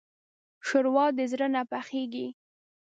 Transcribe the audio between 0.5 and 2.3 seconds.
ښوروا د زړه نه پخېږي.